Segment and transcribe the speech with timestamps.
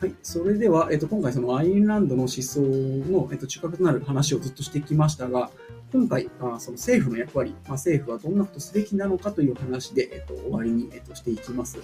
[0.00, 5.50] はい、それでは、えっと、今回そのアイルランドの思想の、えっと、中核となる話をずっとしてきましたが、
[5.92, 11.78] 今回、あその政府の役割、まあ、政府はどんなことすべきなのかという話で、えっと、終わりに、えっと、していきます。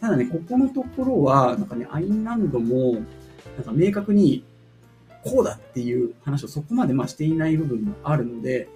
[0.00, 3.02] ただね、ここのところは、なんかね、アイルランドも、なん
[3.64, 4.42] か明確に、
[5.22, 8.66] こうだっていう話をそこまでまあしていない部分もあるので、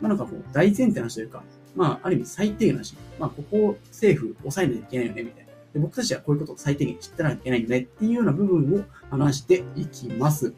[0.00, 1.44] まあなんかこう、大前提の話というか、
[1.76, 2.96] まあ、ある意味最低限の話。
[3.20, 5.47] まあ、ここを政府抑えないといけないよね、みたいな。
[5.72, 10.54] で僕たちはこういうことを最低限知ってなきゃいけないよねっていうような部分を話していきます。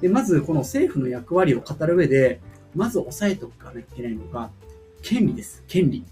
[0.00, 2.40] で、まずこの政府の役割を語る上で、
[2.74, 4.50] まず押さえておかなきゃいけないのが、
[5.02, 5.64] 権利です。
[5.66, 6.04] 権利。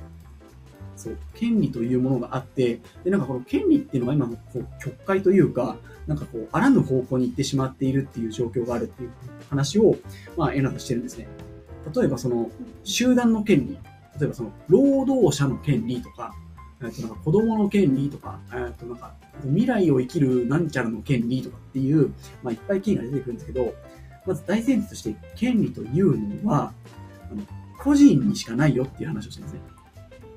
[0.96, 9.10] そう、権利というものがあって、で、なんかこの権利っていうのが今のこう曲解というか、なんかこう、あらぬ方向に行ってしまっているっていう状況があるっていう
[9.50, 9.96] 話を、
[10.36, 11.27] まあ、エナとしてるんですね。
[11.94, 12.50] 例えばその、
[12.84, 13.78] 集団の権利。
[14.19, 16.34] 例えばその、労働者の権利とか、
[16.83, 23.75] えっとなんか子供の権利とか、えっとなんか未来を生きるなんちゃらの権利とかっていう、まあ、いっぱい権利が出てくるんですけど、
[24.27, 26.72] まず大前提として権利というのは、
[27.30, 27.42] あの
[27.78, 29.75] 個人にしかないよっていう話をしてるんですね。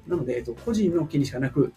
[0.08, 1.74] なので、えっと、個人の権利しかなく、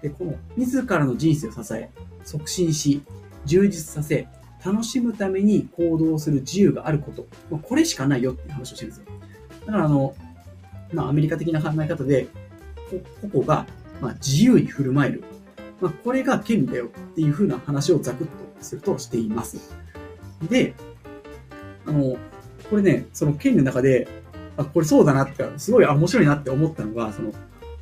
[0.00, 1.90] で、この自らの人生を支え、
[2.24, 3.02] 促進し、
[3.44, 4.26] 充実させ、
[4.64, 9.06] 楽しむために行動する自由があること、まあ、これしかないよっていう話をしてるんですよ。
[9.66, 10.14] だからあの、
[10.92, 12.28] まあ、アメリカ的な考え方で、
[13.32, 13.66] 個々が、
[14.02, 15.24] まあ、自由に振る舞える。
[15.80, 19.74] まあ、これが権利だよっていう風な話をザクッとするとしています。
[20.50, 20.74] で、
[21.86, 22.16] あの、
[22.68, 24.08] これね、その権利の中で、
[24.56, 27.32] あ、これそうだなって、すごいあ面白いなって思ったのが、その、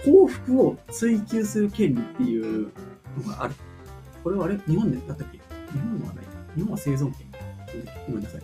[0.05, 2.71] 幸福を追求する権利っていう
[3.19, 3.55] のがある。
[4.23, 4.59] これはあれ？
[4.67, 5.39] 日本でだったっけ？
[5.39, 6.25] 日本はない。
[6.55, 7.27] 日本は生存権。
[8.07, 8.41] ごめんなさい。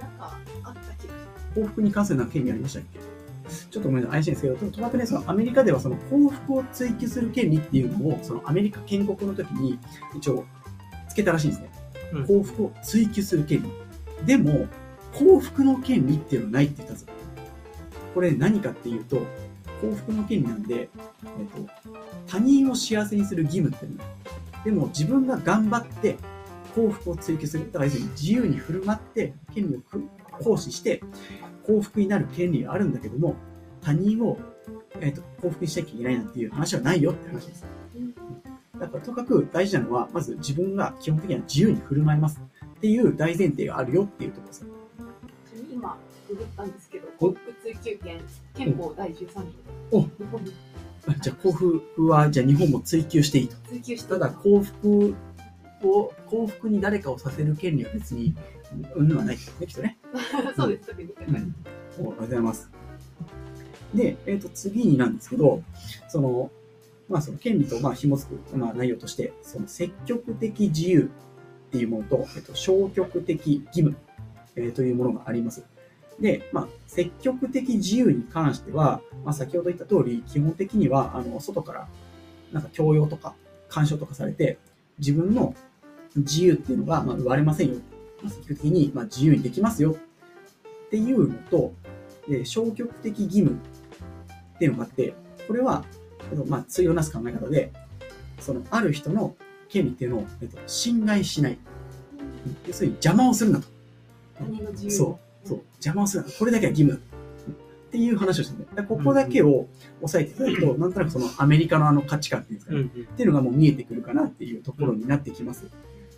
[0.00, 1.14] なんかあった気が
[1.54, 2.98] 幸福に関するな権利ありましたっけ？
[3.70, 9.78] ちょっとごめんなさい、怪しいんですけど、ととかくね、そのアメリカではその幸福を追求する権利っていうのを、そのアメリカ建国の時に
[10.16, 10.44] 一応
[11.08, 11.70] つけたらしいんですね。
[12.14, 14.26] うん幸福を追求する権利。
[14.26, 14.66] でも、
[15.14, 17.08] 幸福の権利っていうのはないって言ったんですよ。
[18.14, 19.22] これ何かっていうと、
[19.80, 20.88] 幸福の権利なんで、えっ
[21.56, 21.66] と、
[22.26, 24.04] 他人を幸せにする義務っていうの
[24.64, 26.16] でも自分が頑張って
[26.74, 27.66] 幸福を追求する。
[27.66, 29.80] だから要するに自由に振る舞って権利を
[30.42, 31.02] 行使して
[31.66, 33.36] 幸福になる権利があるんだけども、
[33.80, 34.38] 他人を、
[35.00, 37.66] えっと幸福にしなきゃいけないなんていう話はないよって話です。
[38.78, 44.66] だからとにかく大事なのは、まず自分が基本的には自由に振る舞いますっていう大前提があるよっていうところです。
[45.72, 45.96] 今
[46.28, 48.20] ググったんですけど幸福追求権
[48.54, 50.08] 憲法第13条お？
[51.20, 53.56] じゃあ幸福は、じゃあ日本も追求していいと。
[53.68, 55.14] 追求してただ幸福
[55.88, 58.34] を、幸福に誰かをさせる権利は別に、
[58.96, 59.98] うんぬんはないですね、きっとね。
[60.56, 60.96] そうですうん。
[60.96, 61.46] おありが
[62.00, 62.70] とうございます。
[63.94, 65.62] で、えっ、と、次になんですけど、
[66.08, 66.50] その、
[67.08, 71.10] まあ、その権利と、まあ、紐づく、まあ、内容として、その積極的自由
[71.68, 73.96] っていうものと、えっ、と、消極的義務、
[74.56, 75.64] えーというものがあります。
[76.20, 81.88] で、まあ、積極的自由に関しては、まあ、先ほど言った通り、基本的には、あの、外から、
[82.52, 83.34] なんか強要とか、
[83.68, 84.58] 干渉とかされて、
[84.98, 85.54] 自分の
[86.16, 87.76] 自由っていうのが、まあ、奪われませんよ。
[88.22, 89.96] まあ、積極的に、まあ、自由にできますよ
[90.86, 91.72] っていうのと、
[92.28, 95.14] で消極的義務っていうのがあって、
[95.46, 95.84] これは、
[96.30, 97.72] えっとまあ、対をなす考え方で、
[98.38, 99.34] その、ある人の
[99.68, 101.58] 権利っていうのを、えっと、侵害しない。
[102.66, 103.66] 要するに邪魔をするなと。
[104.38, 104.90] 他人の自由？
[104.90, 106.30] そう、そう、邪魔をするな。
[106.30, 107.00] これだけは義務。
[107.00, 109.66] っていう話をしてるんで、ここだけを
[110.00, 115.66] 押さえていただくと、なんとなくそのアメリカのあの価値観っていうんですかね、うんっていうのがもう見えてくるかなっていうところになってきます。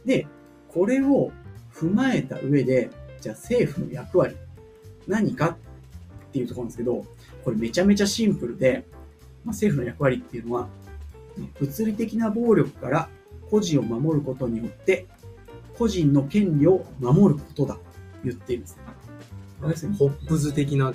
[0.04, 0.26] で、
[0.68, 1.32] これを
[1.72, 4.36] 踏まえた上で、じゃあ政府の役割、
[5.06, 5.56] 何かっ
[6.32, 7.04] ていうところなんですけど、
[7.44, 8.84] これめちゃめちゃシンプルで、
[9.44, 10.68] まあ、政府の役割っていうのは、
[11.36, 13.08] ね物理的な暴力から
[13.50, 15.06] 個人を守ることによって、
[15.76, 17.80] 個人の権利を守ることだと
[18.24, 18.82] 言っているんですね。
[19.62, 20.94] 要するにホップズ的な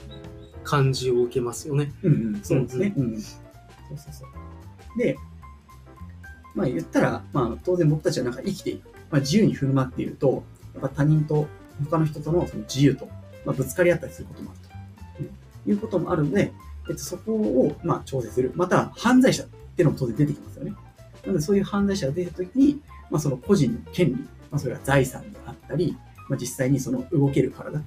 [0.64, 1.92] 感じを受けますよね。
[2.04, 2.94] うんうん、そうですね。
[2.96, 4.98] うん、そうそうそう。
[4.98, 5.18] で、
[6.56, 8.88] まあ言ったら、まあ当然僕たちはなんか生きていく。
[9.12, 11.48] まあ自由に振る舞っていると、やっぱ他人と
[11.90, 13.08] 他の人とのその自由と、
[13.46, 14.76] まあ、ぶつかり合ったりすることもあると、
[15.22, 16.52] うんいうこともあるので、
[16.90, 18.52] えっと、そこをまあ調整する。
[18.56, 20.72] また犯罪者っていうのも当然出てきますよね。
[21.26, 25.98] なのでそういう犯罪者が出たときに、まあその個人の権利、まあそれは財産であったり、
[26.28, 27.82] まあ実際にその動ける体、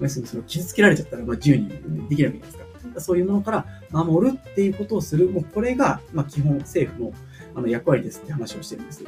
[0.00, 2.64] 要するにその傷つけられちゃったら、まあ、自由にできるわけじゃないですか。
[3.00, 7.12] そういうものから守るっていうことをする、もうこれが、まあ、基本政府の
[7.54, 9.04] あの役割ですって話をしてるんです。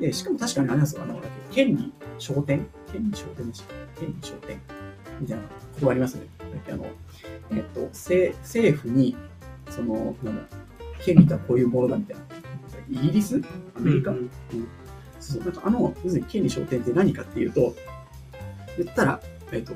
[0.00, 3.74] で、しかも確かにあれなんですよ、あの、権利焦点権利焦点でした。
[4.00, 4.60] 権利焦点
[5.20, 5.44] みたいな
[5.74, 6.28] 言葉ありますよね。
[6.38, 6.86] だっけあの、
[7.52, 9.16] えっと、政政府に、
[9.70, 10.42] その、なんだ、
[11.04, 12.22] 権利とはこういうものだみたいな。
[12.90, 13.40] イギリス？
[13.76, 14.30] アメリカ、うん
[15.20, 17.74] そうなんかあの、要するに権利昇天って何かっていうと、
[18.78, 19.20] 言ったら、
[19.52, 19.74] えっと、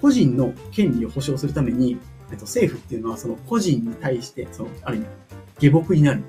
[0.00, 1.98] 個人の権利を保障するために、
[2.30, 5.06] えっと、政府っていうのはその個人に対して、その、ある意味、
[5.60, 6.22] 下僕になる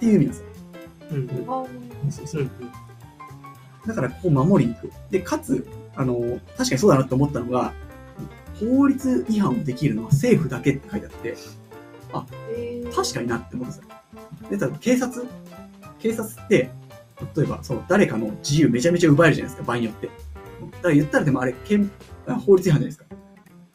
[0.00, 0.46] っていう意味なんですよ。
[1.10, 1.66] うんうんあ
[2.10, 2.50] そうそううん
[3.86, 4.92] だからここを守りに行く。
[5.10, 5.66] で、かつ、
[5.96, 7.72] あの、確かにそうだなって思ったのが、
[8.58, 11.36] 法律違反をできるのは政府だけって書いてあって、
[12.56, 13.84] えー確かになって思うんですよ。
[14.50, 15.26] で、ただ警察？
[15.98, 16.70] 警察って、
[17.36, 20.06] 例えば、その誰かの自由めちゃめちゃ奪えるじゃないですか、場合によって。
[20.08, 20.12] だ
[20.82, 21.54] から言ったらでもあれ、
[22.46, 23.04] 法律違反じゃないですか。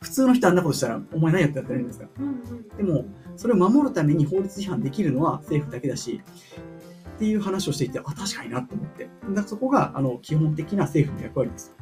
[0.01, 2.05] 普通の人あんなことしたら、お前何やってやったらいいんですか。
[2.19, 3.05] うんうんでも、
[3.37, 6.21] それを守るために法律違反できるのは政府だけだし、
[7.15, 9.09] っていう話をしていて、あ、確かになと思って。
[9.29, 11.75] だそこが、あの、基本的な政府の役割です。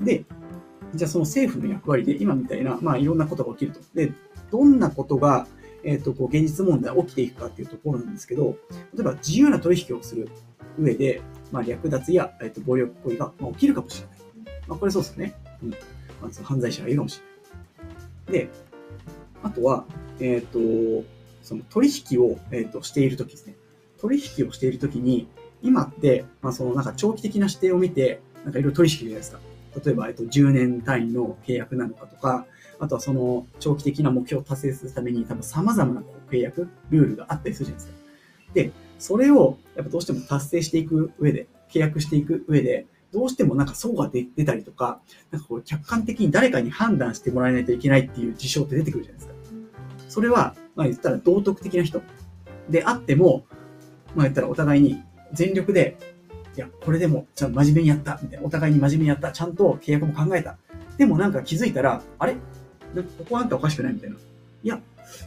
[0.00, 0.24] で、
[0.94, 3.80] じゃあその政府の役割で、今みたいな、まあいろんなことが起きると。
[3.94, 4.12] で、
[4.50, 5.46] どんなことが、
[5.84, 8.56] えっ、と、こう、現実問題起きていくかっていうところなんですけど、
[8.94, 10.28] 例えば自由な取引をする
[10.78, 11.20] 上で、
[11.52, 14.18] まあ略奪や、えっと暴力行為が、まあ、起きるかもしれない。
[14.66, 15.34] まあこれそうですよね。
[15.62, 15.70] うん。
[15.70, 15.76] ま
[16.22, 17.20] あ、犯罪者がいるかもし
[18.28, 18.44] れない。
[18.46, 18.50] で、
[19.42, 19.84] あとは、
[20.24, 20.58] えっ、と、
[21.42, 23.54] その取引を、えっとしているときですね。
[24.00, 25.28] 取引をしているときに、
[25.62, 29.38] 今って、まあ、そのなんか長期的な視点を見て、なんかいろいろ取引じゃないですか。
[29.84, 32.46] 例えば、えっと、10年単位の契約なのかとか、
[32.78, 38.04] あとはその長期的な目標を達成するために多分様々なこう契約、ルールがあったりするじゃないですか。
[38.54, 45.00] で、それをやっぱどうしても達成していく上で、契約していく上で、どうしてもなんか齟齬が出出たりとか、
[45.30, 49.33] なんかこう客観的に誰かに判断してもらえないといけないっていう事象って出てくるじゃないですか。
[50.14, 52.00] それは、まあ言ったら道徳的な人
[52.70, 53.46] であっても、
[54.14, 55.02] まあ言ったらお互いに
[55.32, 55.96] 全力で、
[56.56, 58.46] いや、これでもちゃんと真面目にやった、みたいな。
[58.46, 59.32] お互いに真面目にやった。
[59.32, 60.56] ちゃんと契約も考えた。
[60.96, 62.36] でもなんか気づいたら、あれ？
[62.94, 63.94] なんかここあんたおかしくない？
[63.94, 64.16] みたいな。
[64.16, 64.80] いや、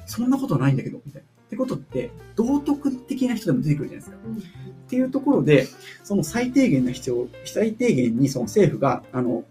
[0.06, 1.28] そんなことないんだけど、みたいな。
[1.28, 4.18] ってことって、道徳的な人でも出てくるじゃないですか。
[4.26, 5.68] うんっていうところで、
[6.06, 9.44] その最低限な必要、最低限にその政府が、あの、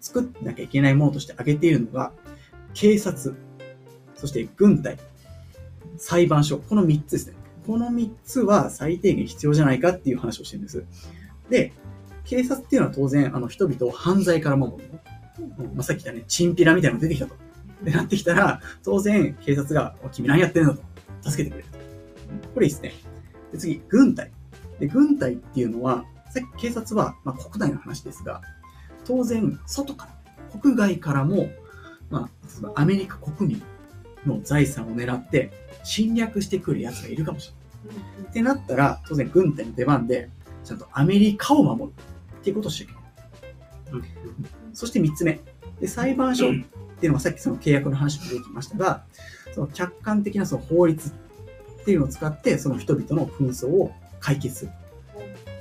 [0.00, 2.10] 作ってなきゃいけないものとして挙げているのが、
[2.74, 3.36] 警察、
[4.18, 4.98] そして軍隊、
[5.96, 7.34] 裁判所、この3つですね。
[7.66, 10.84] この3つは最低限必要じゃないかっていう話をしてるんです。
[11.50, 11.72] で、
[12.24, 14.90] 警察っていうのは当然、あの、人々を犯罪から守る。
[15.58, 17.34] うんまあ、さっき言ったね、チンピラみたいなのが出てきたと。
[17.82, 20.82] で、なってきたら、当然、警察が、お君何やってんのと、
[21.22, 21.78] 助けてくれると。
[22.54, 22.92] これいいですね。
[23.52, 24.32] で、次、軍隊。
[24.80, 28.42] で、軍隊っていうのは、さっき警察は、まあ、国内の話ですが、
[29.04, 31.48] 当然、外から、国外からも、
[32.10, 32.28] ま
[32.64, 33.62] あ、アメリカ国民
[34.26, 35.50] の財産を狙って
[35.84, 38.28] 侵略してくる奴がいるかもしれない。
[38.28, 40.28] ってなったら、当然軍隊の出番で、
[40.64, 41.94] ちゃんとアメリカを守る
[42.40, 42.90] っていうことをしていく。
[43.92, 44.04] うん
[44.74, 45.40] そして三つ目。
[45.80, 49.04] で、裁判所っていうのはさっきその契約の話も出てきましたが、
[49.52, 54.70] その客観的なその法律っていうのを使って、その人々の紛争を解決する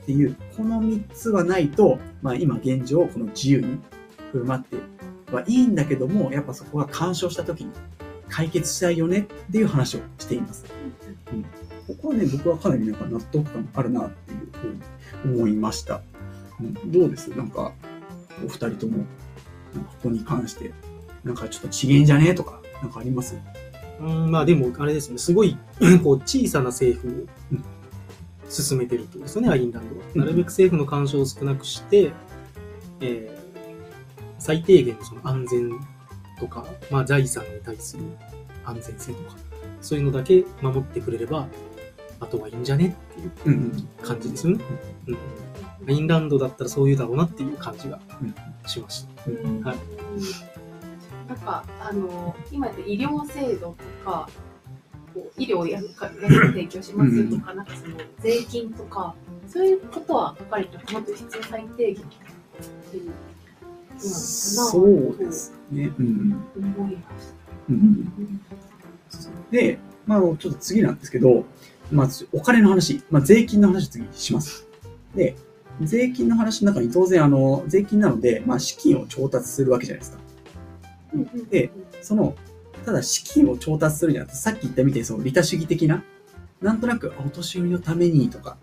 [0.03, 3.79] っていう、この三つはないと、まあ今現状、この自由に
[4.31, 4.77] 振る舞って
[5.31, 7.71] はいいんだけども、やっぱそこが干渉した時に
[8.29, 10.65] 解決したいよねっていう話をしています。
[11.87, 16.01] ここはね、僕はかなりなんか納得感あるなっていうふうに思いました。
[16.59, 17.29] うん、どうです？
[17.29, 17.71] なんか、
[18.43, 18.97] お二人とも、
[19.73, 20.73] なんかここに関して、
[21.23, 22.29] なんかちょっと違えんじゃね？
[22.29, 23.37] えとか、なんかあります？
[24.01, 25.57] うん、まあでも、あれですね、すごい、
[26.03, 27.11] こう、小さな政府を
[27.51, 27.63] うん。
[28.49, 30.05] 進めてるってことですよね、アインランドは。
[30.13, 32.11] うんなるべく政府の干渉を少なくして、
[33.01, 33.37] えー
[34.39, 35.71] 最低限のその安全
[36.39, 38.03] とか、まあ財産に対する
[38.65, 39.35] 安全性とか、
[39.81, 41.47] そういうのだけ守ってくれれば、
[42.19, 43.89] あとはいいんじゃねっていううんうん。
[44.01, 44.63] 感じですよね。
[45.07, 45.17] うん。
[45.87, 48.35] アインランドだったらそういうだろうなっていう感じがうん
[48.67, 49.31] しました。
[49.31, 49.77] うんはい
[51.29, 53.75] なんかあの今って医療制度と
[54.05, 54.29] か
[55.13, 59.13] こう医療やるか提供しますよとか、なんかその税金とか
[59.47, 62.07] そういうことは書かれてもっと必要最低限っ
[62.91, 63.11] ていう
[63.99, 65.91] そうですね。
[65.97, 66.43] うん。
[67.69, 68.41] うん
[69.09, 69.51] た。
[69.51, 71.45] で、まあ、ちょっと次なんですけど、
[71.91, 74.67] まあ、お金の話、まあ、税金の話を次します。
[75.15, 75.35] で、
[75.81, 80.19] 税金の話の中に当然、あの、税金なので、まあ、資金を調達するわけじゃないですか。
[81.49, 82.35] でその、
[82.85, 86.03] ただ資金を調達するには、さっき言ったみたいに、その利他主義的な、
[86.61, 88.57] なんとなく、あお年寄りのためにとか、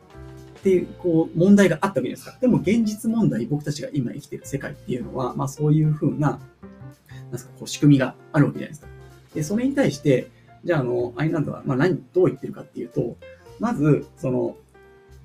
[0.65, 2.39] っていう、こう、問題があったわけじゃないですか。
[2.41, 8.87] でも、現実問題、僕たちが今生きてる世界っていうのは、まあ、そういうふうな、なんですか、こう、仕組みがあるわけじゃないですか。
[9.35, 10.31] で、それに対して、
[10.65, 13.19] じゃあ、あの、アイルランドは、まあ、何、どう言ってるかっていうと、
[13.61, 14.57] まず、その、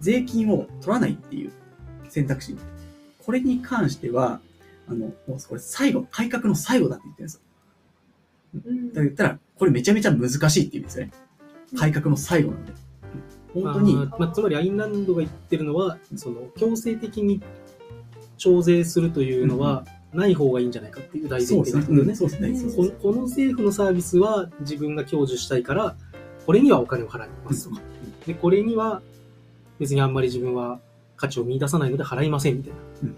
[0.01, 1.53] 税金を取らないっていう
[2.09, 2.57] 選択肢。
[3.25, 4.41] これに関しては、
[4.89, 7.41] あの、もうこれ最後、改革の最後だって言ってるんですよ。
[8.55, 11.11] うんだから言ったら、これめちゃめちゃ難しいって言うんですよね。
[11.77, 12.73] 改革の最後なんで。
[13.55, 17.41] うん本当に、まあ、つまりアインランドが言ってるのは、その強制的に
[18.37, 21.83] 徴税するというのは、ない方がいいんじゃないかっていう大前そうですね。
[21.83, 22.35] 提なんですよね。
[22.35, 22.73] そうですね。
[22.75, 25.95] このこの政府のサービスは自分が享受したいから、
[26.45, 27.81] これにはお金を払いますとか。
[28.25, 29.01] で、これには
[29.79, 30.79] 別にあんまり自分は
[31.15, 32.77] 価値を見出さないので払いませんみたいな。
[33.03, 33.17] うん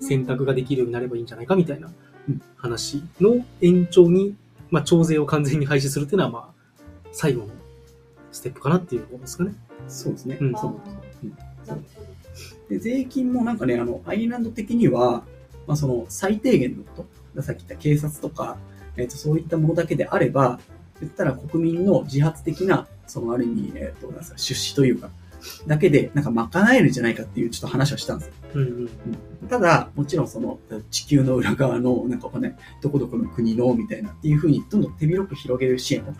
[0.00, 1.90] 選択ができるようになればいいんじゃないかみたいな
[2.28, 4.36] うん話の延長に、
[4.70, 7.48] まあ、徴税を完全に廃止するっていうのは、まあ、最後の
[8.32, 9.54] ステップかなっていうところですかね。
[9.88, 10.38] そうですね。
[10.40, 10.74] うんそう
[11.22, 11.30] うん
[11.66, 12.08] なるほ
[12.68, 15.24] で税金もなんかね、あの、アイルランド的には、
[15.66, 18.58] まあ、その最低限のこと、さっき言った警察とか、
[18.96, 20.60] えっ、と、そういったものだけであれば、
[21.00, 25.10] 言ったら国民の自発的な、そのある意味、えっ、と、なんですか出資というか、
[25.66, 28.34] だけで、なんか賄えるんじゃないかっていうちょっと話はしたんですよ。
[28.54, 29.48] うんうん。
[29.48, 30.58] ただ、もちろんその
[30.90, 36.14] 地球の裏側の、なんかわかんない、どこどこの国の、みたいなっていうふうに、どんどん手広く広げる支援を、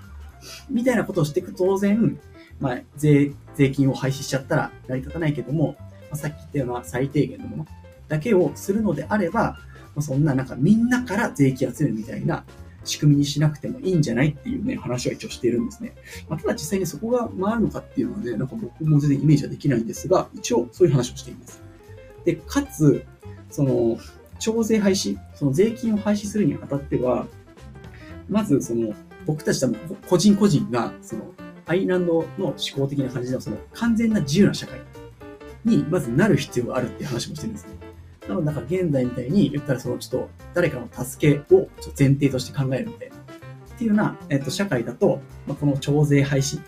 [0.70, 2.18] みたいなことをしていくと当然、
[2.60, 7.66] まあ、税、税金を廃止しちゃったら成り立たないけども、まあ、さっき言ったような最低限のもの
[8.08, 9.58] だけをするのであれば、ま
[9.96, 12.44] あ、そんななんかみんなから税金集めるみたいな
[12.84, 15.94] 仕組みにしなくてもいいんじゃないっていうね、話は一応しているんですね。
[16.28, 21.62] まあ、ただ実際にそこが回るのかっていうのはね、なんか僕も全然イメージはできないんですが、一応そういう話をしています。
[22.24, 23.04] で、かつ、
[23.50, 23.98] その、
[24.38, 27.26] 徴税廃止、その税金を廃止するにあたっては、
[28.28, 28.94] まずその、
[29.28, 31.34] 僕たち多分個人個人が、その、
[31.66, 34.80] アイランドの思考的な感じでは、その、完全な自由な社会
[35.66, 37.74] に、まずなる必要があるっていう話もしてるんですね。
[38.26, 41.68] なので、なんか現代みたいに言ったら、その、ちょっと、誰かの助けを
[41.98, 43.16] 前提として考えるみたいな。
[43.16, 43.18] っ
[43.76, 46.62] ていうような、えっと、社会だと、まあ、この徴税廃止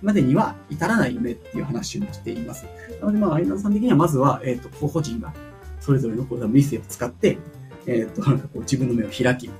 [0.00, 2.64] までには至らないよねっていう話をしています。
[3.00, 5.34] なので、まあ、アイランドさん的には、まずは、えっと、個々人が、
[5.80, 7.38] それぞれのこう理性を使って、
[7.86, 9.50] えっと、なんかこう自分の目を開き、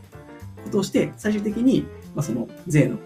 [0.65, 2.99] ことをして、最終的に、まあ、その税の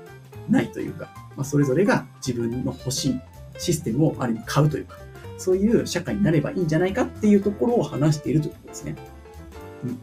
[0.48, 3.20] ないというか、まあ、それぞれが自分の欲しい
[3.58, 4.98] システムをある意味買うというか、
[5.38, 8.96] そういう社会になればいいんじゃないかっていうところを話しているということですね。
[9.84, 9.98] うん、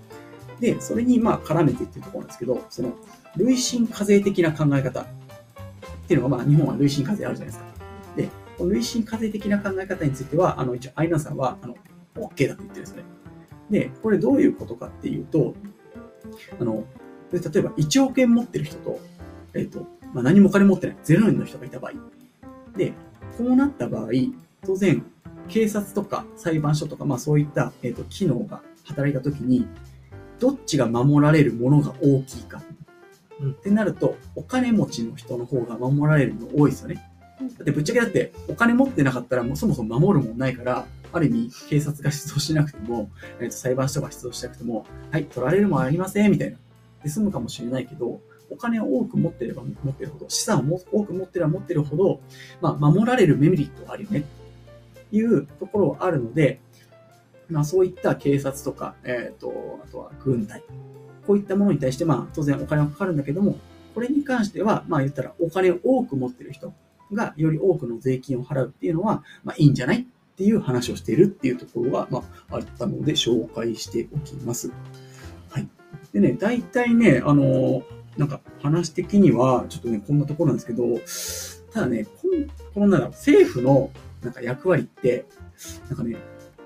[0.59, 2.93] で、それにまあ絡めてっていうところなんですけど、その、
[3.37, 5.05] 累進課税的な考え方っ
[6.07, 7.69] ていうのが、まあ、日本は累進課税あるじゃないですか。
[8.15, 11.75] で、この累進課税的な考え方については、あの、一応、アイナさんは、あの、
[12.15, 13.03] OK だと言ってるんですね。
[13.69, 15.53] で、これどういうことかっていうと、
[16.59, 16.83] あの、
[17.31, 18.99] で例えば1億円持ってる人と、
[19.53, 21.93] えっ、と、まあ、何もお金持ってない0円の人がいた場合。
[22.77, 22.93] で、
[23.37, 24.09] こうなった場合、
[24.65, 25.03] 当然、
[25.47, 29.67] 警察とか裁判所とか、まあそういった、えっ、と、機能が働いたときに、
[30.39, 32.61] どっちが守られるものが大きいか。
[33.41, 36.95] うんってなると、お金持ちの人の方が守られるの多いですよね。
[37.39, 43.09] だってぶっちゃけだって、お金持ってなかったらもうそもそも守るもんないから、ある意味警察が出動しなくても、
[43.39, 46.57] えーと裁判所が出動しなくても、はい、取られるもんありません、みたいな。
[47.03, 52.21] で済むかもしれないけど、お金を多く持ってれば持ってるほど、資産を多く持ってれば持ってるほど、
[52.61, 54.23] まあ、守られるメリットがあるよね、っ
[55.09, 56.59] ていうところはあるので、
[57.49, 60.63] まあ、そういった警察とか、えっ、と、あとは軍隊、
[61.25, 63.57] こういったものに対して、まあ、当然お金はかかるんだけども、
[63.95, 66.73] これに関しては、まあ、言ったらお金を多く持ってる人
[67.11, 70.01] がより多くの税金を払うっていうのは、まあ、いいんじゃない？
[70.01, 70.05] っ
[70.37, 74.71] ていう話をしているっていうところが、まあ、あったので紹介しておきます。
[76.13, 77.83] でね、大体ね、あの
[78.17, 80.83] なんか話的には、ちょっとね、こんなところなんですけど、
[81.73, 83.91] ただね、こんこのなんだろう政府の
[84.23, 85.25] なんか役割って、
[85.87, 86.17] なんかね、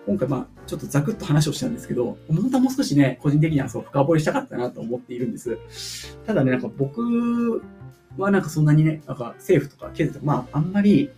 [0.05, 6.17] 今回まあ、ちょっとざくっと話をしたんですけど、本当はもう少しね、個人的にはそう深掘りしたかったなと思っているんです。
[6.25, 7.61] ただね、なんか僕
[8.17, 11.09] はなんかそんなにね、なんか政府とか経済とか、まあ、あんまり、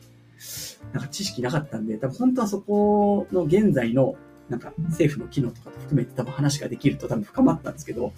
[0.94, 4.16] なんか知識なかったんで、多分本当はそこの現在の、
[4.50, 8.14] なんか政府の機能とかと含めて多分話ができると多分深まったんですけど、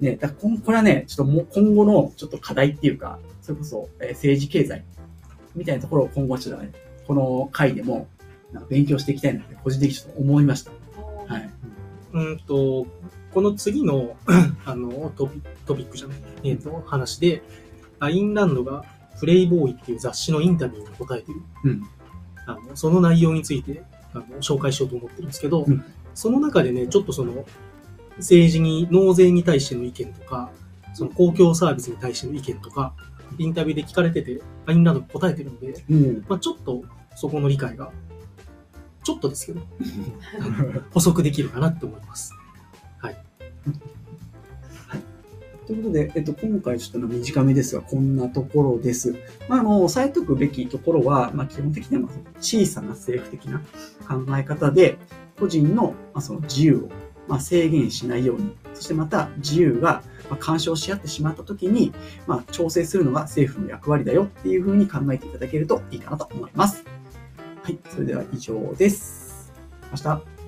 [0.00, 4.84] ね、だからこんこれはね、ちょっともう今後のちょっと課題っていうか、それこそ、えー政治経済
[5.54, 6.72] みたいなところを今後ちょっとね、
[7.06, 8.08] この回でも
[8.52, 10.70] なんか勉強していきたいなって個人的にちょっと思いました。
[11.26, 11.50] はい。
[12.12, 12.86] うんと、
[13.32, 14.16] この次の、
[14.64, 17.42] あの、トピトピックじゃない、えっ、と、話で、
[17.98, 18.84] アインランドが
[19.18, 21.40] プレイボーイっていう雑誌のインタビューに答えてる。
[21.64, 21.82] うん。
[22.46, 23.82] あの、その内容について、
[24.14, 27.44] あの、紹介しようと思ってるんですけど、うんその中でね、ちょっとその、
[28.18, 30.50] 政治に、納税に対しての意見とか、
[30.94, 32.94] その公共サービスに対しての意見とか、
[33.38, 36.24] インタビューで聞かれてて、アインランドが答えてるんで、うん。
[36.28, 36.82] まあちょっと
[37.16, 37.90] そこの理解が、
[39.02, 39.62] ちょっとですけど、
[40.92, 42.34] 補足できるかなって思います。
[45.72, 49.16] ということで、えっと、今回ちょっと短めですが、こんなところです。
[49.48, 52.10] まあ、あの、押さえとくべきところは、まあ、基本的には
[52.40, 53.60] 小さな政府的な
[54.06, 54.98] 考え方で、
[55.40, 56.88] 個人の、まあ、その自由を
[57.28, 60.02] まあ、制限しないように、そしてまた自由が
[60.40, 61.92] 干渉し合ってしまった時に、
[62.26, 66.84] まあ、調整するのが政府の役割だよっていうふうに考えていただけるといいかなと思います。
[67.62, 69.52] はい、それでは以上です。
[69.90, 70.41] ました。